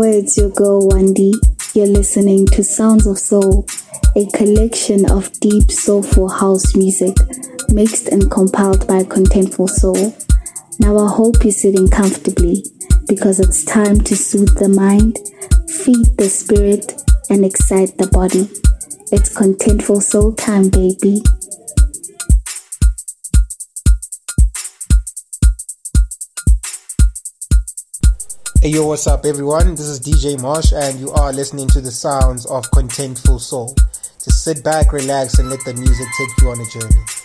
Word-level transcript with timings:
It's 0.00 0.36
your 0.36 0.50
girl 0.50 0.88
Wendy. 0.88 1.34
You're 1.74 1.86
listening 1.88 2.46
to 2.48 2.62
Sounds 2.62 3.06
of 3.06 3.18
Soul, 3.18 3.66
a 4.16 4.26
collection 4.26 5.10
of 5.10 5.32
deep 5.40 5.72
soulful 5.72 6.28
house 6.28 6.76
music 6.76 7.16
mixed 7.68 8.08
and 8.08 8.30
compiled 8.30 8.86
by 8.86 9.02
Contentful 9.02 9.68
Soul. 9.68 10.16
Now 10.78 10.96
I 10.98 11.10
hope 11.10 11.42
you're 11.42 11.52
sitting 11.52 11.88
comfortably 11.88 12.64
because 13.08 13.40
it's 13.40 13.64
time 13.64 14.00
to 14.02 14.16
soothe 14.16 14.56
the 14.58 14.68
mind, 14.68 15.18
feed 15.68 16.16
the 16.16 16.28
spirit, 16.28 17.00
and 17.28 17.44
excite 17.44 17.98
the 17.98 18.06
body. 18.06 18.48
It's 19.10 19.36
Contentful 19.36 20.02
Soul 20.02 20.32
time, 20.32 20.70
baby. 20.70 21.22
Hey 28.60 28.70
yo, 28.70 28.88
what's 28.88 29.06
up 29.06 29.24
everyone? 29.24 29.76
This 29.76 29.86
is 29.86 30.00
DJ 30.00 30.42
Marsh 30.42 30.72
and 30.72 30.98
you 30.98 31.12
are 31.12 31.32
listening 31.32 31.68
to 31.68 31.80
the 31.80 31.92
sounds 31.92 32.44
of 32.46 32.68
Contentful 32.72 33.40
Soul. 33.40 33.72
Just 34.20 34.42
sit 34.42 34.64
back, 34.64 34.92
relax, 34.92 35.38
and 35.38 35.48
let 35.48 35.64
the 35.64 35.74
music 35.74 36.08
take 36.18 36.28
you 36.40 36.50
on 36.50 36.60
a 36.60 36.68
journey. 36.68 37.17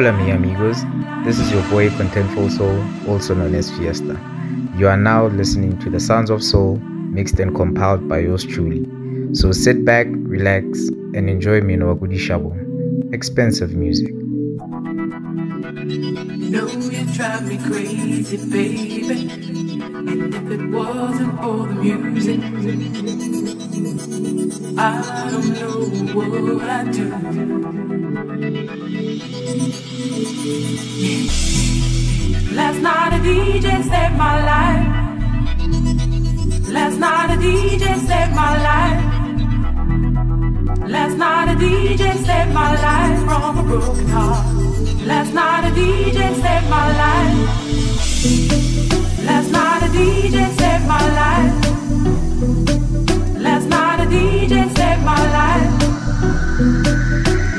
Hola, 0.00 0.12
mi 0.12 0.30
amigos. 0.30 0.82
This 1.26 1.38
is 1.38 1.52
your 1.52 1.62
boy 1.68 1.90
Contentful 1.90 2.50
Soul, 2.50 2.82
also 3.06 3.34
known 3.34 3.54
as 3.54 3.70
Fiesta. 3.70 4.18
You 4.78 4.88
are 4.88 4.96
now 4.96 5.26
listening 5.26 5.78
to 5.80 5.90
the 5.90 6.00
Sounds 6.00 6.30
of 6.30 6.42
Soul, 6.42 6.76
mixed 6.78 7.38
and 7.38 7.54
compiled 7.54 8.08
by 8.08 8.20
yours 8.20 8.42
truly. 8.42 8.88
So 9.34 9.52
sit 9.52 9.84
back, 9.84 10.06
relax, 10.08 10.88
and 11.12 11.28
enjoy 11.28 11.60
Minowagudi 11.60 12.16
Shabo. 12.16 12.56
Expensive 13.12 13.74
music. 13.74 14.14
know 16.50 16.66
you 16.66 17.04
drive 17.12 17.46
me 17.46 17.58
crazy, 17.58 18.38
baby. 18.48 19.04
And 19.04 20.34
if 20.34 20.50
it 20.50 20.70
wasn't 20.70 21.42
for 21.42 21.66
the 21.68 21.74
music, 21.74 22.40
I 24.30 24.32
don't 25.28 25.48
know 25.58 26.14
what 26.14 26.62
I 26.62 26.84
do. 26.84 27.06
Last 32.54 32.80
night 32.80 33.12
a 33.12 33.18
DJ 33.26 33.82
saved 33.82 34.16
my 34.16 34.36
life. 34.52 34.86
Last 36.68 36.98
night 37.00 37.30
a 37.34 37.36
DJ 37.42 37.84
saved 38.06 38.34
my 38.36 38.54
life. 38.68 39.02
Last 40.88 41.16
night 41.16 41.48
a 41.48 41.56
DJ 41.56 42.14
saved 42.24 42.52
my 42.54 42.80
life 42.80 43.18
from 43.24 43.58
a 43.58 43.62
broken 43.64 44.06
heart. 44.10 44.46
Last 45.06 45.34
night 45.34 45.64
a 45.64 45.70
DJ 45.74 46.34
saved 46.40 46.70
my 46.70 46.86
life. 47.02 47.36
Last 49.24 49.50
night 49.50 49.82
a 49.82 49.86
DJ 49.88 50.48
saved 50.56 50.86
my 50.86 51.04
life. 51.14 51.89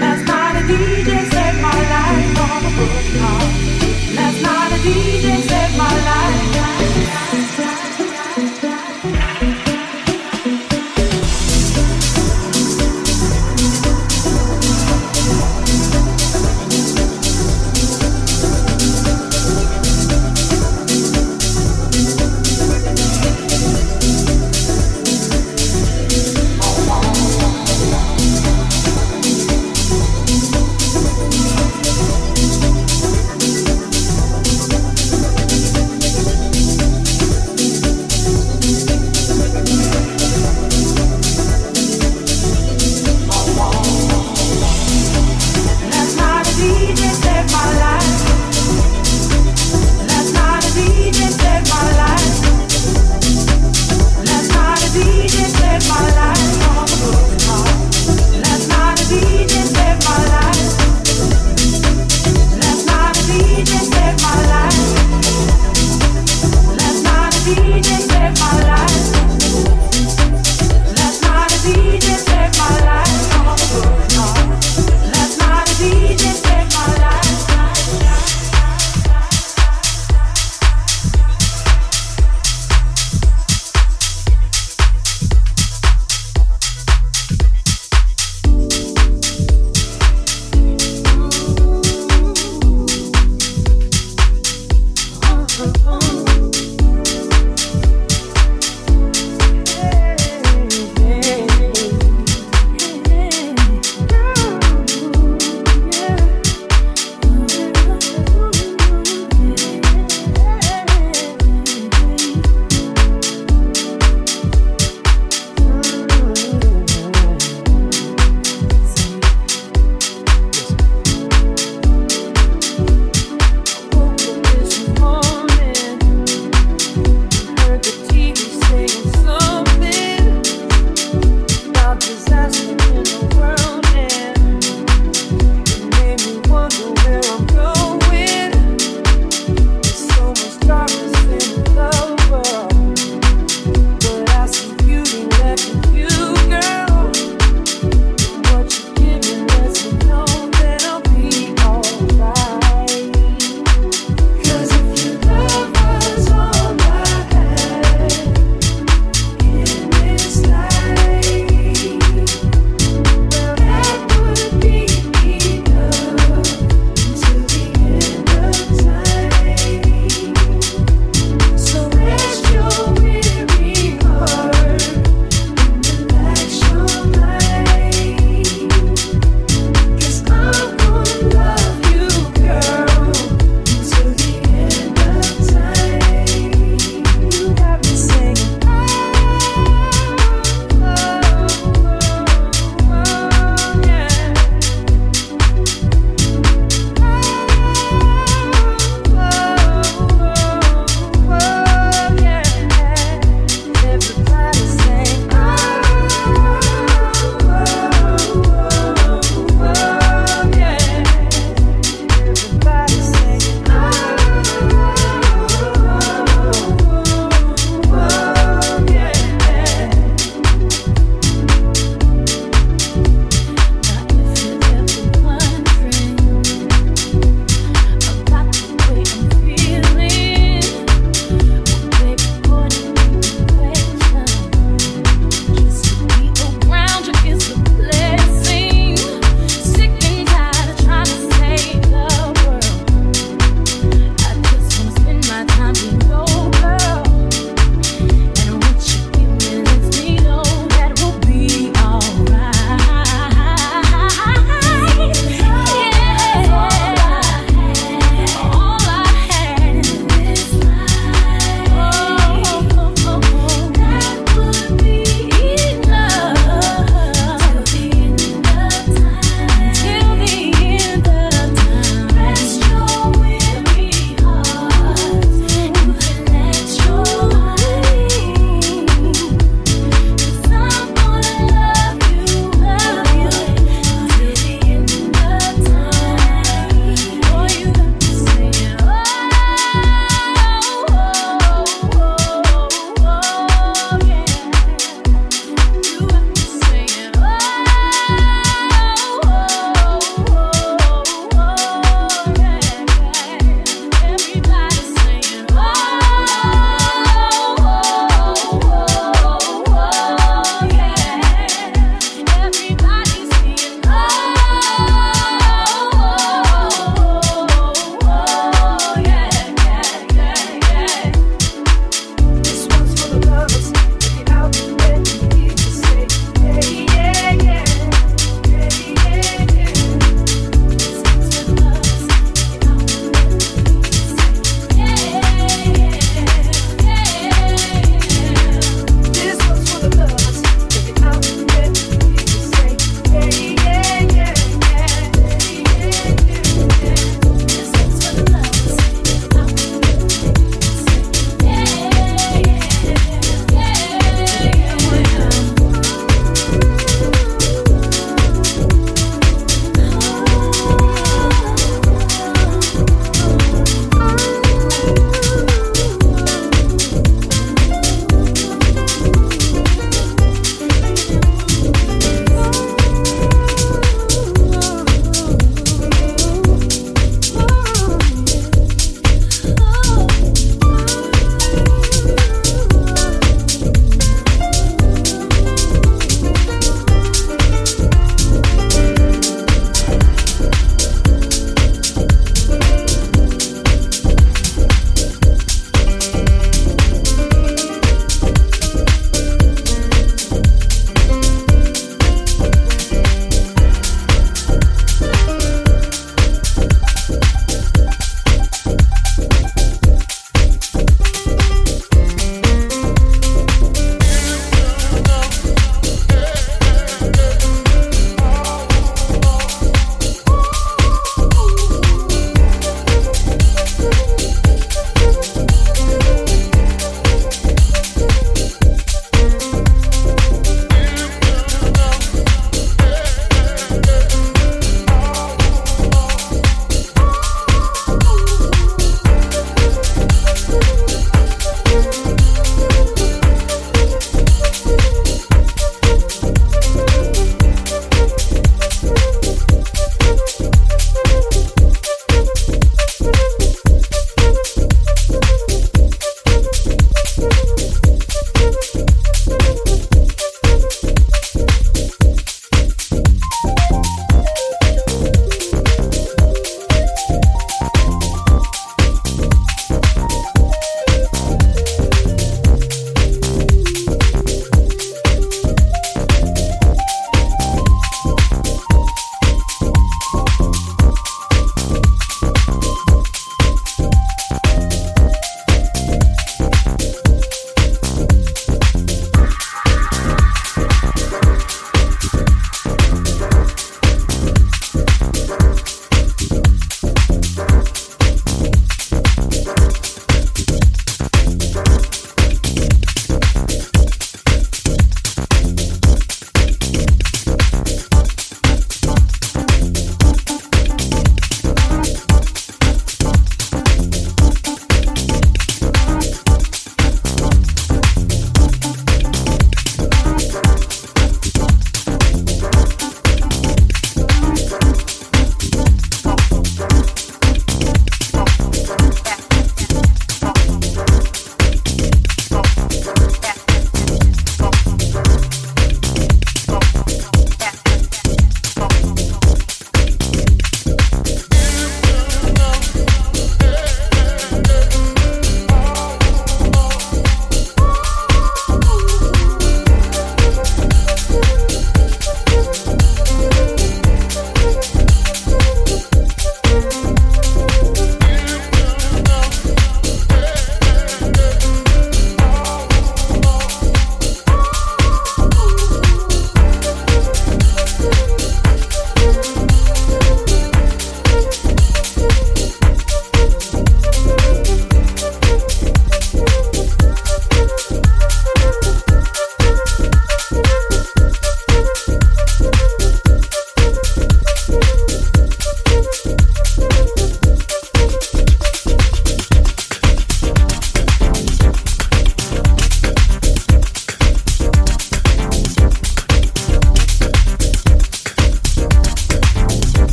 Last 0.00 0.24
night 0.26 0.56
a 0.56 0.62
DJ 0.66 1.10
saved 1.30 1.60
my 1.60 1.78
life 1.94 2.28
from 2.36 2.66
a 2.66 2.72
broken 2.76 3.16
heart. 3.22 3.52
Last 4.16 4.38
night 4.42 4.72
a 4.72 4.78
DJ 4.86 5.17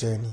journey. 0.00 0.29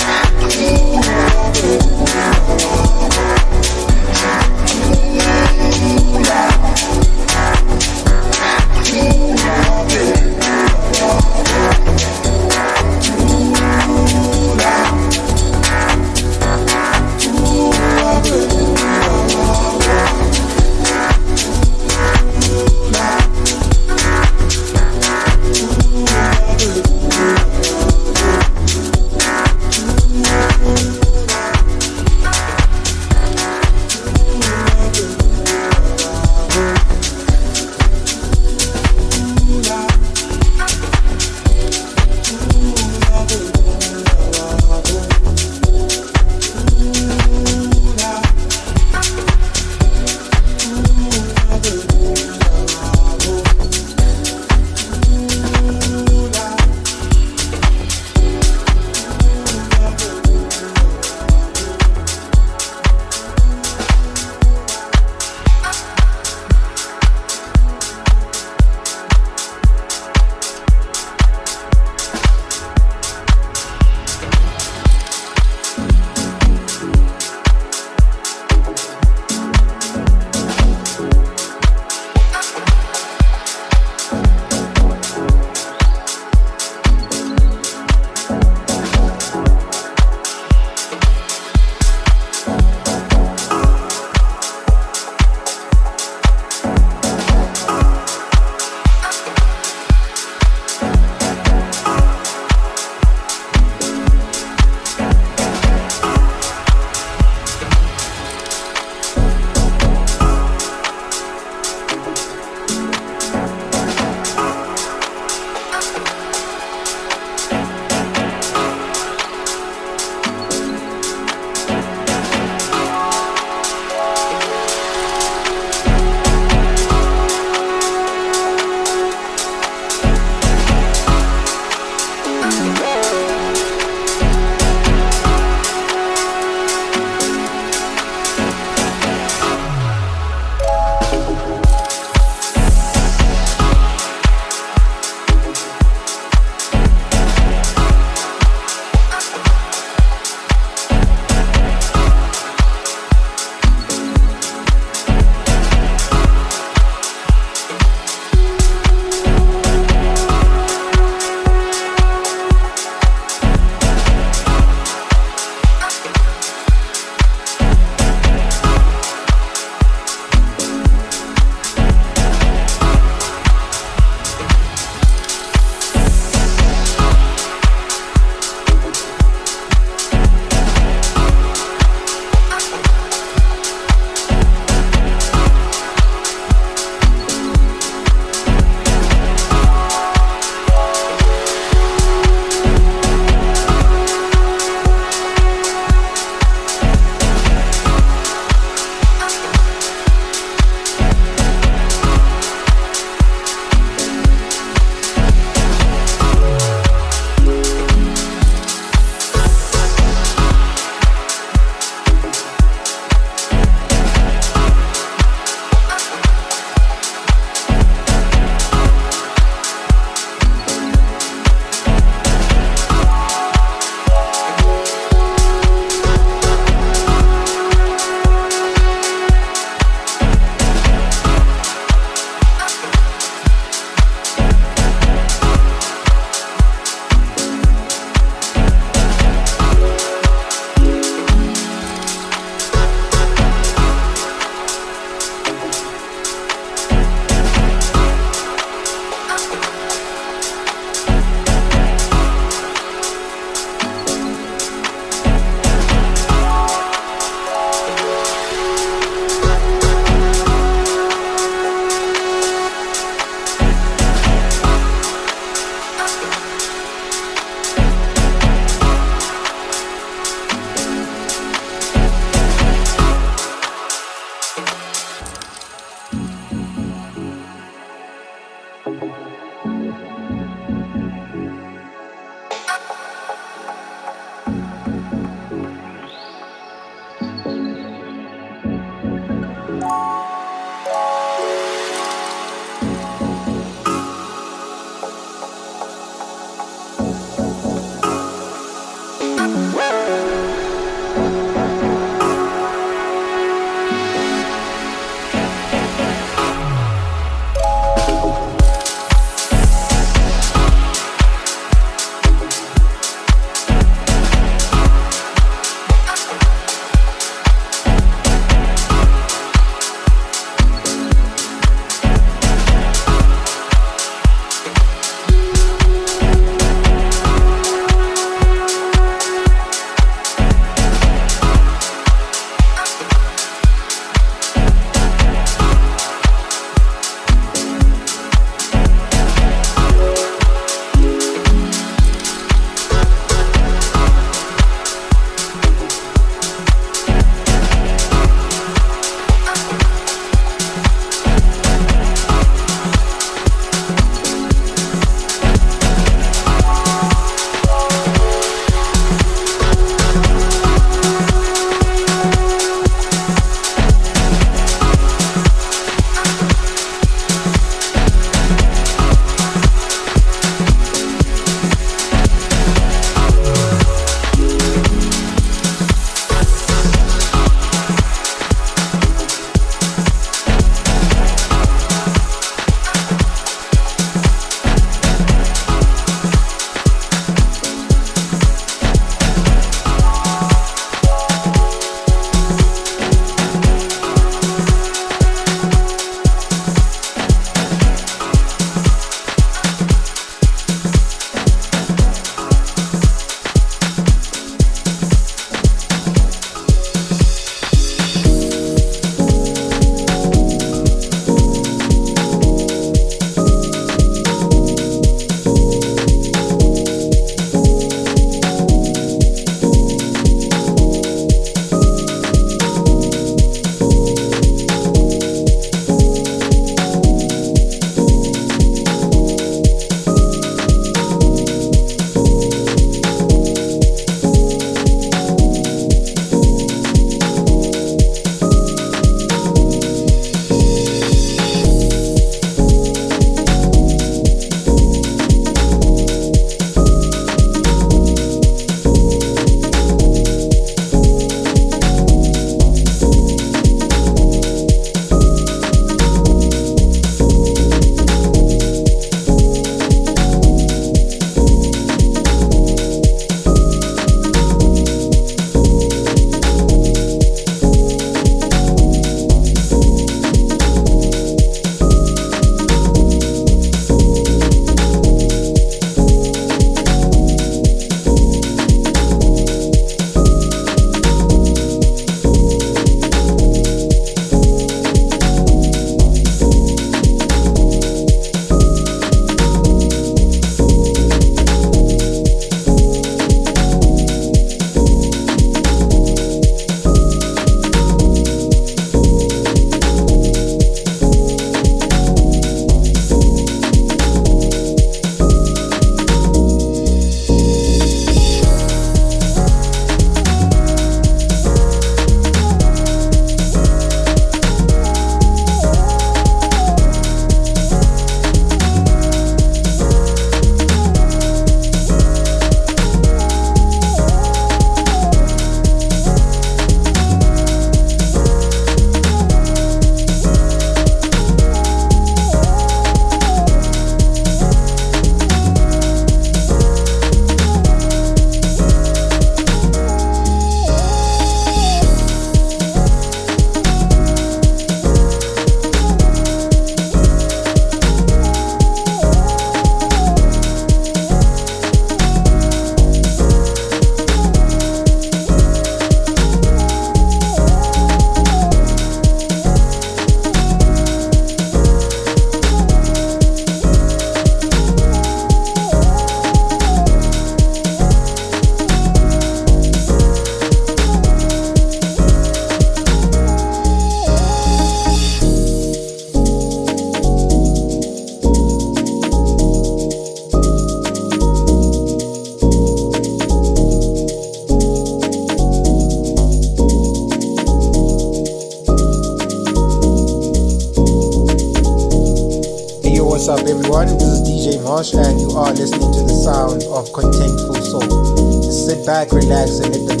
And 594.81 595.21
you 595.21 595.29
are 595.37 595.53
listening 595.53 595.93
to 595.93 596.01
the 596.01 596.17
sound 596.25 596.63
of 596.73 596.89
Contentful 596.89 597.61
Soul. 597.61 598.41
Sit 598.49 598.83
back, 598.83 599.11
relax, 599.11 599.59
and 599.59 599.75
let 599.75 599.85
the 599.85 600.00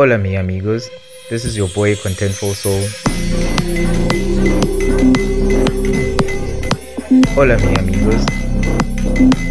Hola 0.00 0.16
mi 0.16 0.36
amigos, 0.36 0.92
this 1.28 1.44
is 1.44 1.56
your 1.56 1.68
boy 1.70 1.96
Contentful 1.96 2.54
Soul. 2.54 2.86
Hola 7.34 7.56
mi 7.58 7.74
amigos. 7.76 9.47